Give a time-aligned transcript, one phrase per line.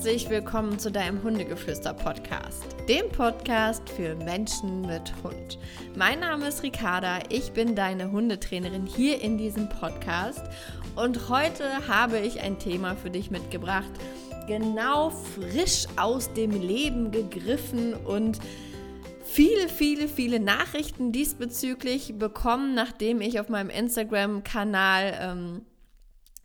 [0.00, 5.58] herzlich willkommen zu deinem Hundegeflüster-Podcast, dem Podcast für Menschen mit Hund.
[5.94, 10.40] Mein Name ist Ricarda, ich bin deine Hundetrainerin hier in diesem Podcast
[10.96, 13.90] und heute habe ich ein Thema für dich mitgebracht,
[14.46, 18.38] genau frisch aus dem Leben gegriffen und
[19.22, 25.66] viele, viele, viele Nachrichten diesbezüglich bekommen, nachdem ich auf meinem Instagram-Kanal ähm,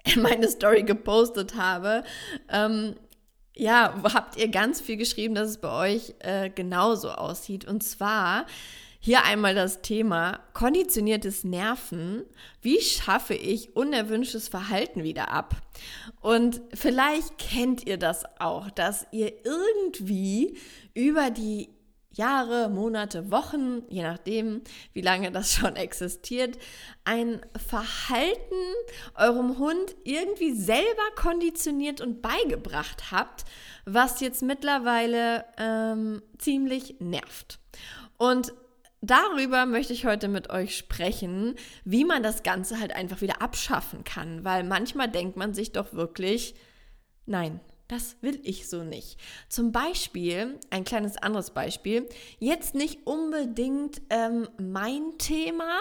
[0.21, 2.03] meine Story gepostet habe,
[2.49, 2.95] ähm,
[3.55, 7.65] ja, habt ihr ganz viel geschrieben, dass es bei euch äh, genauso aussieht.
[7.65, 8.45] Und zwar
[8.99, 12.23] hier einmal das Thema konditioniertes Nerven.
[12.61, 15.55] Wie schaffe ich unerwünschtes Verhalten wieder ab?
[16.21, 20.57] Und vielleicht kennt ihr das auch, dass ihr irgendwie
[20.95, 21.69] über die
[22.17, 24.61] Jahre, Monate, Wochen, je nachdem,
[24.93, 26.57] wie lange das schon existiert,
[27.03, 28.55] ein Verhalten
[29.15, 30.85] eurem Hund irgendwie selber
[31.15, 33.45] konditioniert und beigebracht habt,
[33.85, 37.59] was jetzt mittlerweile ähm, ziemlich nervt.
[38.17, 38.53] Und
[39.01, 44.03] darüber möchte ich heute mit euch sprechen, wie man das Ganze halt einfach wieder abschaffen
[44.03, 46.55] kann, weil manchmal denkt man sich doch wirklich,
[47.25, 49.19] nein, das will ich so nicht.
[49.47, 55.79] Zum Beispiel, ein kleines anderes Beispiel, jetzt nicht unbedingt ähm, mein Thema,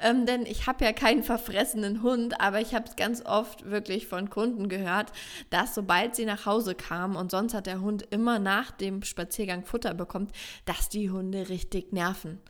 [0.00, 4.06] ähm, denn ich habe ja keinen verfressenen Hund, aber ich habe es ganz oft wirklich
[4.06, 5.12] von Kunden gehört,
[5.50, 9.64] dass sobald sie nach Hause kamen und sonst hat der Hund immer nach dem Spaziergang
[9.64, 10.32] Futter bekommt,
[10.66, 12.40] dass die Hunde richtig nerven.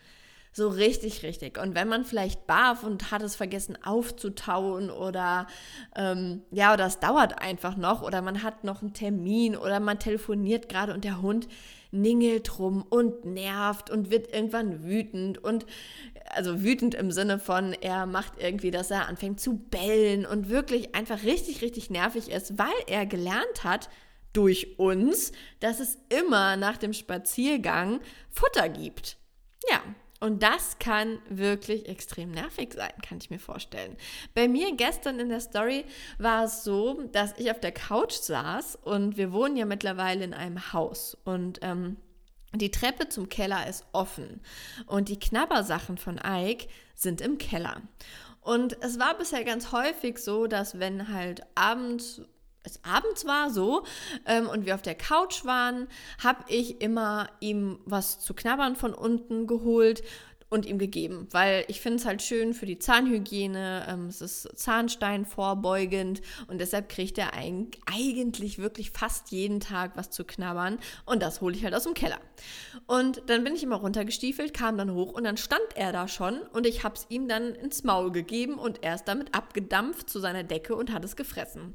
[0.57, 1.59] So richtig, richtig.
[1.59, 5.49] Und wenn man vielleicht barf und hat es vergessen aufzutauen oder
[5.95, 9.99] ähm, ja, oder es dauert einfach noch oder man hat noch einen Termin oder man
[9.99, 11.47] telefoniert gerade und der Hund
[11.91, 15.67] ningelt rum und nervt und wird irgendwann wütend und
[16.31, 20.95] also wütend im Sinne von, er macht irgendwie, dass er anfängt zu bellen und wirklich
[20.95, 23.91] einfach richtig, richtig nervig ist, weil er gelernt hat,
[24.33, 28.00] durch uns, dass es immer nach dem Spaziergang
[28.31, 29.19] Futter gibt.
[29.71, 29.83] Ja,
[30.21, 33.97] und das kann wirklich extrem nervig sein, kann ich mir vorstellen.
[34.34, 35.84] Bei mir gestern in der Story
[36.19, 40.34] war es so, dass ich auf der Couch saß und wir wohnen ja mittlerweile in
[40.34, 41.97] einem Haus und ähm,
[42.54, 44.41] die Treppe zum Keller ist offen
[44.87, 47.83] und die Knabbersachen von Ike sind im Keller.
[48.41, 52.22] Und es war bisher ganz häufig so, dass wenn halt abends
[52.66, 53.84] es abends war so
[54.27, 55.88] ähm, und wir auf der Couch waren,
[56.22, 60.03] habe ich immer ihm was zu knabbern von unten geholt
[60.49, 64.49] und ihm gegeben, weil ich finde es halt schön für die Zahnhygiene, ähm, es ist
[64.57, 70.79] Zahnstein vorbeugend und deshalb kriegt er ein, eigentlich wirklich fast jeden Tag was zu knabbern
[71.05, 72.21] und das hole ich halt aus dem Keller.
[72.87, 76.39] Und dann bin ich immer runtergestiefelt, kam dann hoch und dann stand er da schon
[76.53, 80.21] und ich habe es ihm dann ins Maul gegeben und er ist damit abgedampft zu
[80.21, 81.75] seiner Decke und hat es gefressen.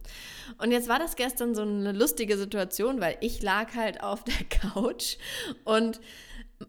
[0.59, 4.45] Und jetzt war das gestern so eine lustige Situation, weil ich lag halt auf der
[4.49, 5.17] Couch
[5.65, 5.99] und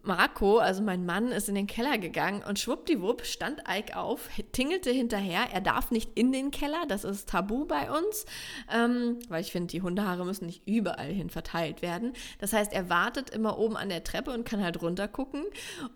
[0.02, 4.90] Marco, also mein Mann, ist in den Keller gegangen und schwuppdiwupp stand Ike auf, tingelte
[4.90, 5.46] hinterher.
[5.52, 8.26] Er darf nicht in den Keller, das ist tabu bei uns,
[8.72, 12.12] ähm, weil ich finde, die Hundehaare müssen nicht überall hin verteilt werden.
[12.38, 15.44] Das heißt, er wartet immer oben an der Treppe und kann halt runter gucken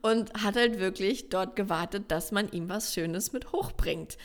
[0.02, 4.16] und hat halt wirklich dort gewartet, dass man ihm was Schönes mit hochbringt.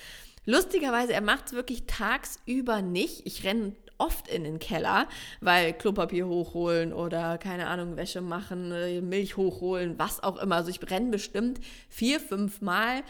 [0.46, 3.26] Lustigerweise, er macht es wirklich tagsüber nicht.
[3.26, 5.08] Ich renne oft in den Keller,
[5.40, 10.56] weil Klopapier hochholen oder keine Ahnung, Wäsche machen, äh, Milch hochholen, was auch immer.
[10.56, 13.04] Also ich brenne bestimmt vier, fünf Mal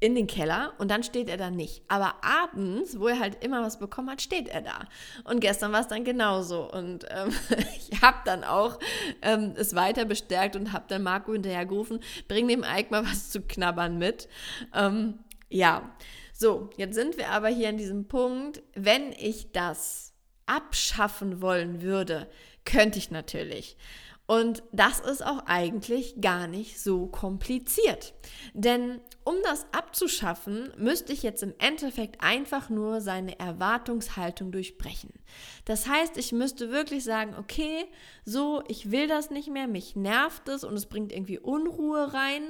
[0.00, 1.82] in den Keller und dann steht er da nicht.
[1.88, 4.80] Aber abends, wo er halt immer was bekommen hat, steht er da.
[5.24, 6.70] Und gestern war es dann genauso.
[6.70, 7.32] Und ähm,
[7.90, 8.78] ich habe dann auch
[9.22, 13.30] ähm, es weiter bestärkt und habe dann Marco hinterher gerufen, bring dem Ike mal was
[13.30, 14.28] zu knabbern mit.
[14.74, 15.90] Ähm, ja,
[16.36, 20.12] so, jetzt sind wir aber hier an diesem Punkt, wenn ich das
[20.46, 22.28] abschaffen wollen würde,
[22.64, 23.76] könnte ich natürlich.
[24.26, 28.14] Und das ist auch eigentlich gar nicht so kompliziert.
[28.54, 35.10] Denn um das abzuschaffen, müsste ich jetzt im Endeffekt einfach nur seine Erwartungshaltung durchbrechen.
[35.66, 37.84] Das heißt, ich müsste wirklich sagen, okay,
[38.24, 42.42] so, ich will das nicht mehr, mich nervt es und es bringt irgendwie Unruhe rein.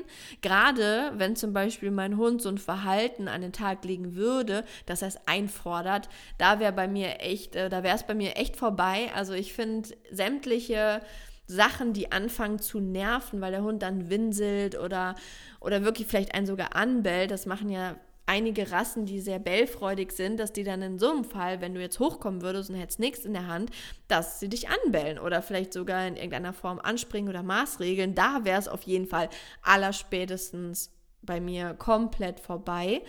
[0.43, 5.03] Gerade wenn zum Beispiel mein Hund so ein Verhalten an den Tag legen würde, dass
[5.03, 8.56] er es einfordert, da wäre bei mir echt, äh, da wäre es bei mir echt
[8.56, 9.11] vorbei.
[9.12, 11.03] Also ich finde sämtliche
[11.46, 15.14] Sachen, die anfangen zu nerven, weil der Hund dann winselt oder,
[15.61, 17.31] oder wirklich vielleicht einen sogar anbellt.
[17.31, 17.96] Das machen ja
[18.26, 21.81] einige Rassen, die sehr bellfreudig sind, dass die dann in so einem Fall, wenn du
[21.81, 23.70] jetzt hochkommen würdest und hättest nichts in der Hand,
[24.08, 28.14] dass sie dich anbellen oder vielleicht sogar in irgendeiner Form anspringen oder maßregeln.
[28.14, 29.29] Da wäre es auf jeden Fall
[29.62, 30.91] allerspätestens
[31.23, 33.02] bei mir komplett vorbei.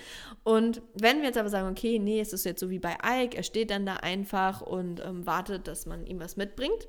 [0.43, 3.37] Und wenn wir jetzt aber sagen, okay, nee, es ist jetzt so wie bei Ike,
[3.37, 6.87] er steht dann da einfach und ähm, wartet, dass man ihm was mitbringt.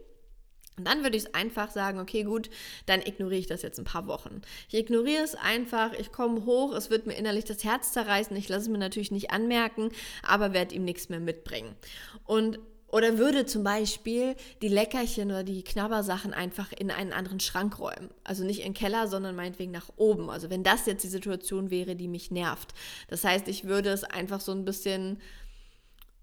[0.77, 2.51] Und dann würde ich es einfach sagen, okay, gut,
[2.85, 4.43] dann ignoriere ich das jetzt ein paar Wochen.
[4.69, 8.49] Ich ignoriere es einfach, ich komme hoch, es wird mir innerlich das Herz zerreißen, ich
[8.49, 9.91] lasse es mir natürlich nicht anmerken,
[10.23, 11.75] aber werde ihm nichts mehr mitbringen.
[12.25, 12.59] Und
[12.89, 18.11] oder würde zum Beispiel die Leckerchen oder die Knabbersachen einfach in einen anderen Schrank räumen.
[18.23, 20.31] Also nicht in den Keller, sondern meinetwegen nach oben.
[20.31, 22.75] Also wenn das jetzt die Situation wäre, die mich nervt.
[23.09, 25.21] Das heißt, ich würde es einfach so ein bisschen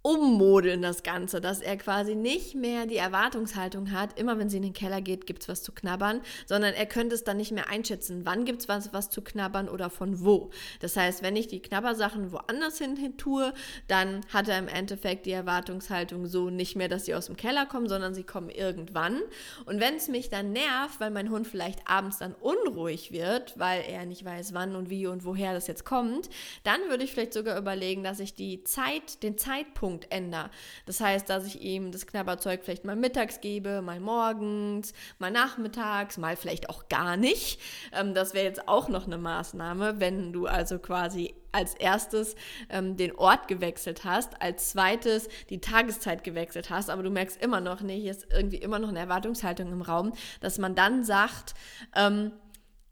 [0.06, 4.64] ummodeln das Ganze, dass er quasi nicht mehr die Erwartungshaltung hat, immer wenn sie in
[4.64, 7.70] den Keller geht, gibt es was zu knabbern, sondern er könnte es dann nicht mehr
[7.70, 10.52] einschätzen, wann gibt es was, was zu knabbern oder von wo.
[10.82, 13.54] Das heißt, wenn ich die Knabbersachen woanders hin, hin tue,
[13.88, 17.66] dann hat er im Endeffekt die Erwartungshaltung so nicht mehr, dass sie aus dem Keller
[17.66, 19.22] kommen, sondern sie kommen irgendwann.
[19.66, 23.82] Und wenn es mich dann nervt, weil mein Hund vielleicht abends dann unruhig wird, weil
[23.88, 26.30] er nicht weiß, wann und wie und woher das jetzt kommt,
[26.66, 30.50] dann würde ich vielleicht sogar überlegen, dass ich die Zeit, den Zeitpunkt Zeitpunkt ändere.
[30.86, 36.18] Das heißt, dass ich ihm das Knabberzeug vielleicht mal mittags gebe, mal morgens, mal nachmittags,
[36.18, 37.60] mal vielleicht auch gar nicht.
[37.92, 42.36] Ähm, das wäre jetzt auch noch eine Maßnahme, wenn du also quasi als erstes
[42.70, 47.62] ähm, den Ort gewechselt hast, als zweites die Tageszeit gewechselt hast, aber du merkst immer
[47.62, 51.54] noch, nee, hier ist irgendwie immer noch eine Erwartungshaltung im Raum, dass man dann sagt,
[51.96, 52.32] ähm,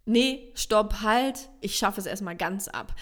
[0.05, 2.93] nee, stopp, halt, ich schaffe es erstmal ganz ab.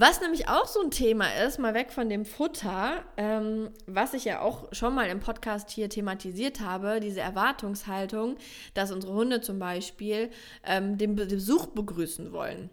[0.00, 4.24] Was nämlich auch so ein Thema ist, mal weg von dem Futter, ähm, was ich
[4.24, 8.36] ja auch schon mal im Podcast hier thematisiert habe, diese Erwartungshaltung,
[8.74, 10.30] dass unsere Hunde zum Beispiel
[10.64, 12.70] ähm, den Besuch begrüßen wollen.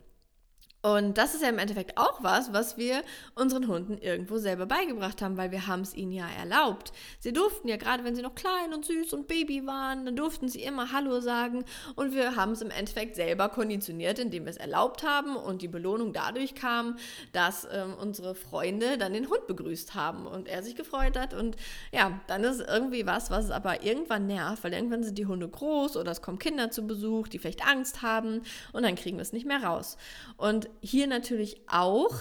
[0.85, 3.01] Und das ist ja im Endeffekt auch was, was wir
[3.33, 6.93] unseren Hunden irgendwo selber beigebracht haben, weil wir haben es ihnen ja erlaubt.
[7.19, 10.47] Sie durften ja gerade, wenn sie noch klein und süß und Baby waren, dann durften
[10.47, 11.65] sie immer Hallo sagen
[11.95, 15.67] und wir haben es im Endeffekt selber konditioniert, indem wir es erlaubt haben und die
[15.67, 16.97] Belohnung dadurch kam,
[17.33, 21.55] dass ähm, unsere Freunde dann den Hund begrüßt haben und er sich gefreut hat und
[21.93, 25.47] ja, dann ist irgendwie was, was es aber irgendwann nervt, weil irgendwann sind die Hunde
[25.47, 29.23] groß oder es kommen Kinder zu Besuch, die vielleicht Angst haben und dann kriegen wir
[29.23, 29.97] es nicht mehr raus.
[30.37, 32.13] Und hier natürlich auch,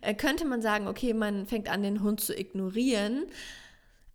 [0.00, 3.26] äh, könnte man sagen, okay, man fängt an, den Hund zu ignorieren.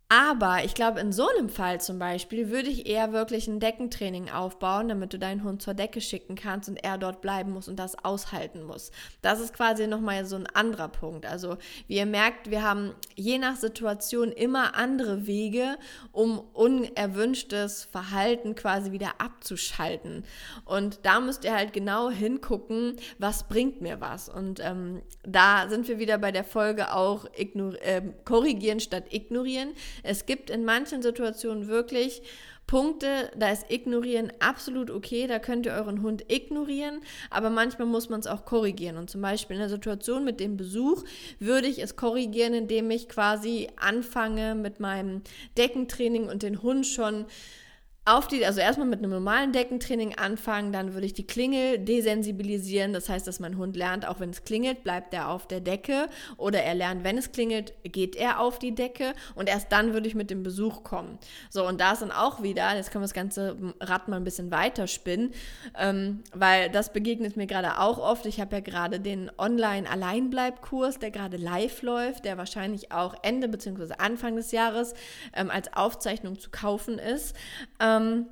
[0.08, 4.28] Aber ich glaube, in so einem Fall zum Beispiel würde ich eher wirklich ein Deckentraining
[4.28, 7.76] aufbauen, damit du deinen Hund zur Decke schicken kannst und er dort bleiben muss und
[7.76, 8.90] das aushalten muss.
[9.22, 11.24] Das ist quasi nochmal so ein anderer Punkt.
[11.24, 11.56] Also,
[11.88, 15.78] wie ihr merkt, wir haben je nach Situation immer andere Wege,
[16.12, 20.24] um unerwünschtes Verhalten quasi wieder abzuschalten.
[20.66, 24.28] Und da müsst ihr halt genau hingucken, was bringt mir was.
[24.28, 29.70] Und ähm, da sind wir wieder bei der Folge auch äh, korrigieren statt ignorieren
[30.04, 32.22] es gibt in manchen Situationen wirklich
[32.66, 38.08] Punkte, da ist Ignorieren absolut okay, da könnt ihr euren Hund ignorieren, aber manchmal muss
[38.08, 38.96] man es auch korrigieren.
[38.96, 41.04] Und zum Beispiel in der Situation mit dem Besuch
[41.38, 45.22] würde ich es korrigieren, indem ich quasi anfange mit meinem
[45.58, 47.26] Deckentraining und den Hund schon
[48.06, 52.92] auf die, also erstmal mit einem normalen Deckentraining anfangen, dann würde ich die Klingel desensibilisieren.
[52.92, 56.08] Das heißt, dass mein Hund lernt, auch wenn es klingelt, bleibt er auf der Decke.
[56.36, 59.14] Oder er lernt, wenn es klingelt, geht er auf die Decke.
[59.34, 61.18] Und erst dann würde ich mit dem Besuch kommen.
[61.48, 64.24] So, und da ist dann auch wieder, jetzt können wir das ganze Rad mal ein
[64.24, 65.32] bisschen weiterspinnen,
[65.78, 68.26] ähm, weil das begegnet mir gerade auch oft.
[68.26, 73.94] Ich habe ja gerade den Online-Alleinbleib-Kurs, der gerade live läuft, der wahrscheinlich auch Ende bzw.
[73.96, 74.92] Anfang des Jahres
[75.32, 77.34] ähm, als Aufzeichnung zu kaufen ist.
[77.80, 78.26] Ähm, ähm,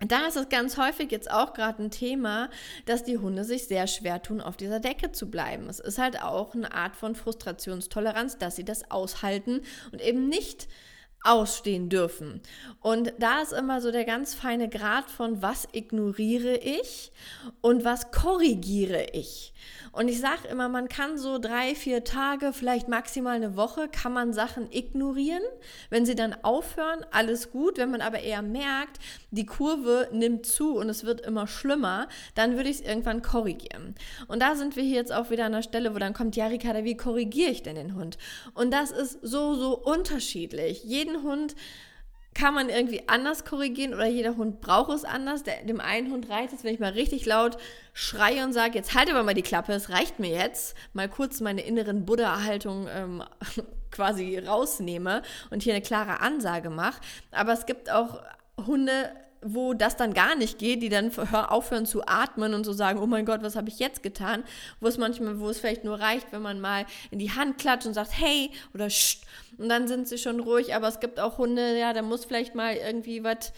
[0.00, 2.50] da ist es ganz häufig jetzt auch gerade ein Thema,
[2.84, 5.68] dass die Hunde sich sehr schwer tun, auf dieser Decke zu bleiben.
[5.68, 10.68] Es ist halt auch eine Art von Frustrationstoleranz, dass sie das aushalten und eben nicht
[11.24, 12.40] ausstehen dürfen.
[12.80, 17.10] Und da ist immer so der ganz feine Grad von, was ignoriere ich
[17.62, 19.54] und was korrigiere ich.
[19.92, 24.12] Und ich sage immer, man kann so drei, vier Tage, vielleicht maximal eine Woche, kann
[24.12, 25.42] man Sachen ignorieren.
[25.88, 27.78] Wenn sie dann aufhören, alles gut.
[27.78, 28.98] Wenn man aber eher merkt,
[29.34, 33.94] die Kurve nimmt zu und es wird immer schlimmer, dann würde ich es irgendwann korrigieren.
[34.28, 36.46] Und da sind wir hier jetzt auch wieder an der Stelle, wo dann kommt, ja,
[36.46, 38.18] Ricarda, wie korrigiere ich denn den Hund?
[38.54, 40.84] Und das ist so, so unterschiedlich.
[40.84, 41.54] Jeden Hund
[42.34, 45.44] kann man irgendwie anders korrigieren oder jeder Hund braucht es anders.
[45.44, 47.56] Der, dem einen Hund reicht es, wenn ich mal richtig laut
[47.92, 51.40] schreie und sage, jetzt halt aber mal die Klappe, es reicht mir jetzt, mal kurz
[51.40, 53.22] meine inneren Buddha-Haltung ähm,
[53.90, 57.00] quasi rausnehme und hier eine klare Ansage mache.
[57.30, 58.20] Aber es gibt auch
[58.66, 59.12] Hunde,
[59.44, 63.06] wo das dann gar nicht geht, die dann aufhören zu atmen und so sagen, oh
[63.06, 64.42] mein Gott, was habe ich jetzt getan?
[64.80, 67.86] Wo es manchmal, wo es vielleicht nur reicht, wenn man mal in die Hand klatscht
[67.86, 69.22] und sagt, hey oder Scht,
[69.58, 70.74] und dann sind sie schon ruhig.
[70.74, 73.52] Aber es gibt auch Hunde, ja, da muss vielleicht mal irgendwie was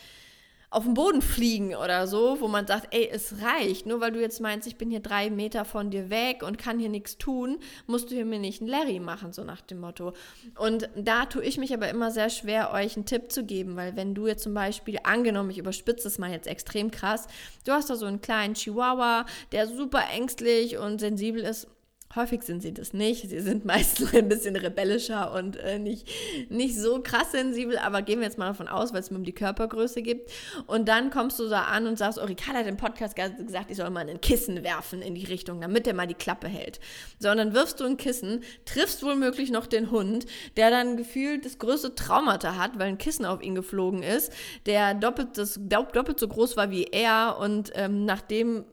[0.71, 3.87] auf den Boden fliegen oder so, wo man sagt, ey, es reicht.
[3.87, 6.79] Nur weil du jetzt meinst, ich bin hier drei Meter von dir weg und kann
[6.79, 10.13] hier nichts tun, musst du hier mir nicht einen Larry machen, so nach dem Motto.
[10.59, 13.97] Und da tue ich mich aber immer sehr schwer, euch einen Tipp zu geben, weil
[13.97, 17.27] wenn du jetzt zum Beispiel, angenommen, ich überspitze es mal jetzt extrem krass,
[17.65, 21.69] du hast da so einen kleinen Chihuahua, der super ängstlich und sensibel ist,
[22.15, 23.29] Häufig sind sie das nicht.
[23.29, 26.09] Sie sind meistens ein bisschen rebellischer und äh, nicht,
[26.49, 29.25] nicht so krass sensibel, aber gehen wir jetzt mal davon aus, weil es mir um
[29.25, 30.31] die Körpergröße geht.
[30.67, 33.77] Und dann kommst du da an und sagst, oh, Ricardo hat im Podcast gesagt, ich
[33.77, 36.81] soll mal ein Kissen werfen in die Richtung, damit der mal die Klappe hält.
[37.19, 41.45] So, und dann wirfst du ein Kissen, triffst womöglich noch den Hund, der dann gefühlt
[41.45, 44.33] das größte Traumata hat, weil ein Kissen auf ihn geflogen ist,
[44.67, 48.65] der doppelt, das, doppelt so groß war wie er und ähm, nachdem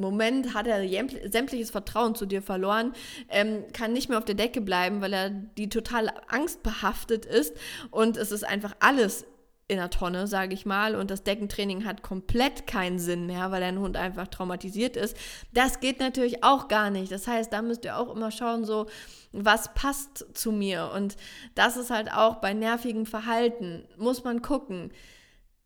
[0.00, 0.82] Moment hat er
[1.30, 2.92] sämtliches Vertrauen zu dir verloren,
[3.28, 7.54] ähm, kann nicht mehr auf der Decke bleiben, weil er die total angstbehaftet ist
[7.90, 9.24] und es ist einfach alles
[9.70, 13.60] in der Tonne, sage ich mal, und das Deckentraining hat komplett keinen Sinn mehr, weil
[13.60, 15.16] dein Hund einfach traumatisiert ist.
[15.52, 17.12] Das geht natürlich auch gar nicht.
[17.12, 18.86] Das heißt, da müsst ihr auch immer schauen, so,
[19.30, 20.90] was passt zu mir.
[20.92, 21.16] Und
[21.54, 24.90] das ist halt auch bei nervigem Verhalten, muss man gucken.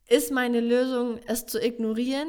[0.06, 2.28] Ist meine Lösung, es zu ignorieren?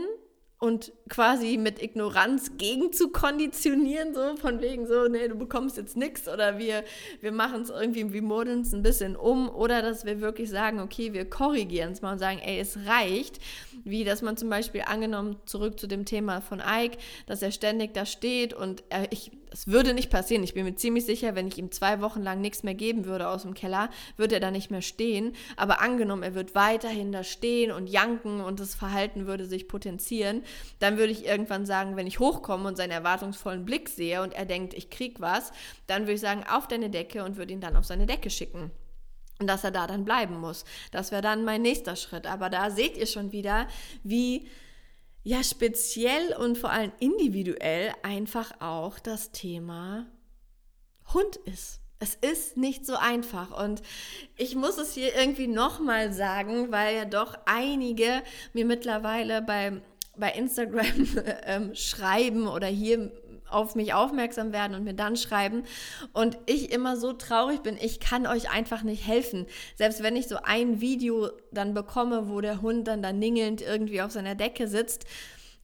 [0.66, 5.96] Und quasi mit Ignoranz gegen zu konditionieren, so von wegen so, nee, du bekommst jetzt
[5.96, 6.84] nichts oder wir,
[7.22, 10.80] wir machen es irgendwie, wir modeln es ein bisschen um oder dass wir wirklich sagen,
[10.80, 13.40] okay, wir korrigieren es mal und sagen, ey, es reicht,
[13.84, 17.94] wie dass man zum Beispiel angenommen, zurück zu dem Thema von Ike, dass er ständig
[17.94, 20.44] da steht und er, ich, es würde nicht passieren.
[20.44, 23.28] Ich bin mir ziemlich sicher, wenn ich ihm zwei Wochen lang nichts mehr geben würde
[23.28, 25.36] aus dem Keller, würde er da nicht mehr stehen.
[25.56, 30.44] Aber angenommen, er wird weiterhin da stehen und janken und das Verhalten würde sich potenzieren,
[30.80, 34.46] dann würde ich irgendwann sagen, wenn ich hochkomme und seinen erwartungsvollen Blick sehe und er
[34.46, 35.52] denkt, ich krieg was,
[35.88, 38.72] dann würde ich sagen, auf deine Decke und würde ihn dann auf seine Decke schicken.
[39.40, 40.64] Und dass er da dann bleiben muss.
[40.92, 42.26] Das wäre dann mein nächster Schritt.
[42.26, 43.68] Aber da seht ihr schon wieder,
[44.04, 44.48] wie
[45.26, 50.06] ja speziell und vor allem individuell einfach auch das Thema
[51.14, 51.82] Hund ist.
[52.00, 53.82] Es ist nicht so einfach und
[54.38, 58.22] ich muss es hier irgendwie nochmal sagen, weil ja doch einige
[58.54, 59.82] mir mittlerweile bei,
[60.16, 61.08] bei Instagram
[61.44, 63.12] ähm, schreiben oder hier
[63.50, 65.64] auf mich aufmerksam werden und mir dann schreiben
[66.14, 69.46] und ich immer so traurig bin, ich kann euch einfach nicht helfen.
[69.76, 74.02] Selbst wenn ich so ein Video dann bekomme, wo der Hund dann da ningelnd irgendwie
[74.02, 75.06] auf seiner Decke sitzt,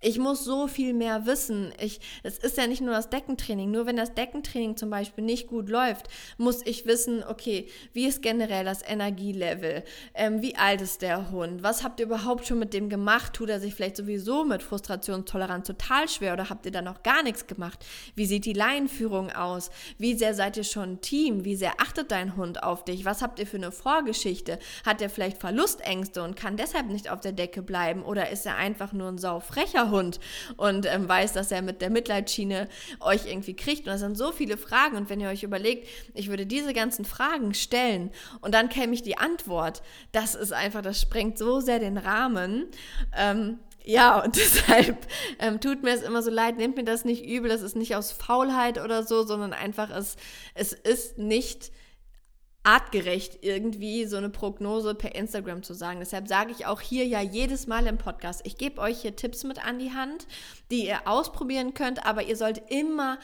[0.01, 1.71] ich muss so viel mehr wissen.
[1.79, 3.69] Ich, es ist ja nicht nur das Deckentraining.
[3.69, 8.23] Nur wenn das Deckentraining zum Beispiel nicht gut läuft, muss ich wissen, okay, wie ist
[8.23, 9.83] generell das Energielevel?
[10.15, 11.61] Ähm, wie alt ist der Hund?
[11.61, 13.33] Was habt ihr überhaupt schon mit dem gemacht?
[13.33, 17.21] Tut er sich vielleicht sowieso mit Frustrationstoleranz total schwer oder habt ihr da noch gar
[17.21, 17.85] nichts gemacht?
[18.15, 19.69] Wie sieht die Laienführung aus?
[19.99, 21.45] Wie sehr seid ihr schon ein Team?
[21.45, 23.05] Wie sehr achtet dein Hund auf dich?
[23.05, 24.57] Was habt ihr für eine Vorgeschichte?
[24.83, 28.01] Hat er vielleicht Verlustängste und kann deshalb nicht auf der Decke bleiben?
[28.01, 30.19] Oder ist er einfach nur ein saufrecher Hund
[30.57, 32.67] und ähm, weiß, dass er mit der Mitleidsschiene
[32.99, 33.81] euch irgendwie kriegt.
[33.81, 34.97] Und das sind so viele Fragen.
[34.97, 39.03] Und wenn ihr euch überlegt, ich würde diese ganzen Fragen stellen und dann käme ich
[39.03, 42.65] die Antwort, das ist einfach, das sprengt so sehr den Rahmen.
[43.15, 45.07] Ähm, ja, und deshalb
[45.39, 47.95] ähm, tut mir es immer so leid, nehmt mir das nicht übel, das ist nicht
[47.95, 50.15] aus Faulheit oder so, sondern einfach, es,
[50.53, 51.71] es ist nicht
[52.63, 55.99] artgerecht irgendwie so eine Prognose per Instagram zu sagen.
[55.99, 59.43] Deshalb sage ich auch hier ja jedes Mal im Podcast, ich gebe euch hier Tipps
[59.43, 60.27] mit an die Hand,
[60.69, 63.17] die ihr ausprobieren könnt, aber ihr sollt immer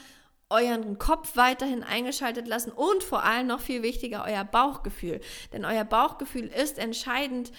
[0.49, 5.19] euren Kopf weiterhin eingeschaltet lassen und vor allem noch viel wichtiger euer Bauchgefühl.
[5.51, 7.51] Denn euer Bauchgefühl ist entscheidend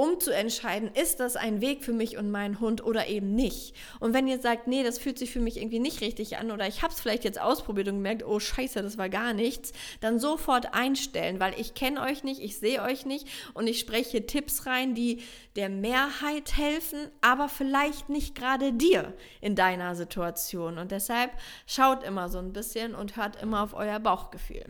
[0.00, 3.74] um zu entscheiden, ist das ein Weg für mich und meinen Hund oder eben nicht.
[3.98, 6.66] Und wenn ihr sagt, nee, das fühlt sich für mich irgendwie nicht richtig an oder
[6.66, 10.18] ich habe es vielleicht jetzt ausprobiert und gemerkt, oh scheiße, das war gar nichts, dann
[10.18, 14.64] sofort einstellen, weil ich kenne euch nicht, ich sehe euch nicht und ich spreche Tipps
[14.64, 15.22] rein, die
[15.56, 20.78] der Mehrheit helfen, aber vielleicht nicht gerade dir in deiner Situation.
[20.78, 21.32] Und deshalb
[21.66, 24.64] schaut immer so ein bisschen und hört immer auf euer Bauchgefühl.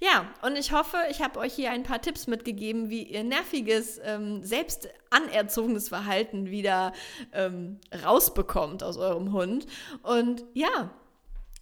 [0.00, 4.00] Ja, und ich hoffe, ich habe euch hier ein paar Tipps mitgegeben, wie ihr nerviges
[4.04, 4.42] ähm,
[5.10, 6.92] anerzogenes Verhalten wieder
[7.32, 9.66] ähm, rausbekommt aus eurem Hund.
[10.02, 10.90] Und ja,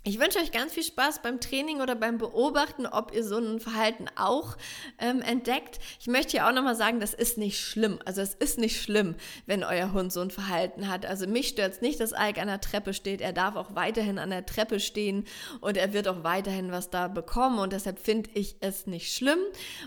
[0.03, 3.61] ich wünsche euch ganz viel Spaß beim Training oder beim Beobachten, ob ihr so ein
[3.61, 4.57] Verhalten auch
[4.99, 5.79] ähm, entdeckt.
[6.01, 7.99] Ich möchte hier auch nochmal sagen, das ist nicht schlimm.
[8.07, 9.15] Also es ist nicht schlimm,
[9.45, 11.05] wenn euer Hund so ein Verhalten hat.
[11.05, 13.21] Also mich stört es nicht, dass Ike an der Treppe steht.
[13.21, 15.27] Er darf auch weiterhin an der Treppe stehen
[15.61, 19.39] und er wird auch weiterhin was da bekommen und deshalb finde ich es nicht schlimm.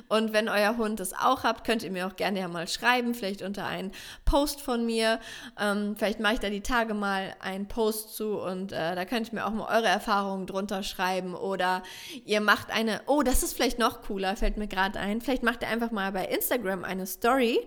[0.10, 3.16] Und wenn euer Hund es auch habt, könnt ihr mir auch gerne ja mal schreiben,
[3.16, 3.92] vielleicht unter einen
[4.26, 5.20] Post von mir.
[5.60, 9.30] Ähm, vielleicht mache ich da die Tage mal einen Post zu und äh, da könnt
[9.30, 11.84] ihr mir auch mal eure Erfahrungen Hundeerfahrungen drunter schreiben oder
[12.26, 15.62] ihr macht eine, oh, das ist vielleicht noch cooler, fällt mir gerade ein, vielleicht macht
[15.62, 17.60] ihr einfach mal bei Instagram eine Story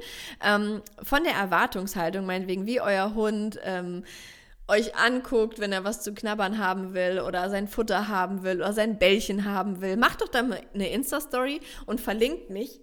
[0.45, 4.05] ähm, von der Erwartungshaltung, meinetwegen, wie euer Hund ähm,
[4.69, 8.73] euch anguckt, wenn er was zu knabbern haben will oder sein Futter haben will oder
[8.73, 9.97] sein Bällchen haben will.
[9.97, 12.81] Macht doch dann eine Insta-Story und verlinkt mich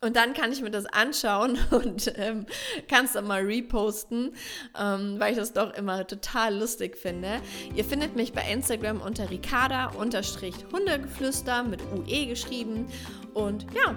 [0.00, 2.46] und dann kann ich mir das anschauen und ähm,
[2.88, 4.32] kann es dann mal reposten,
[4.78, 7.40] ähm, weil ich das doch immer total lustig finde.
[7.74, 12.86] Ihr findet mich bei Instagram unter Ricarda-Hundegeflüster mit UE geschrieben.
[13.34, 13.96] Und ja,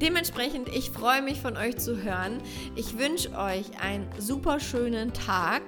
[0.00, 2.42] dementsprechend, ich freue mich von euch zu hören.
[2.74, 5.62] Ich wünsche euch einen super schönen Tag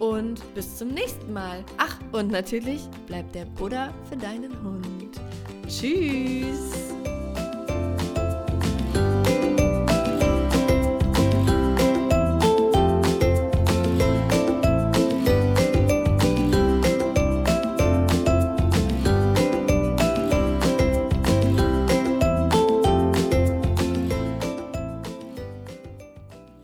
[0.00, 1.64] und bis zum nächsten Mal.
[1.78, 5.20] Ach, und natürlich bleibt der Buddha für deinen Hund.
[5.68, 6.93] Tschüss!